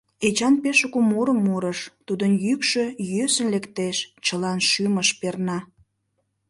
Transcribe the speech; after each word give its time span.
Эчан 0.27 0.55
пеш 0.63 0.75
шуко 0.81 0.99
мурым 1.09 1.39
мурыш, 1.47 1.79
тудын 2.07 2.31
йӱкшӧ 2.45 2.85
йӧсын 3.13 3.47
лектеш, 3.53 3.97
чылан 4.25 4.59
шӱмыш 4.69 5.09
перна. 5.19 5.59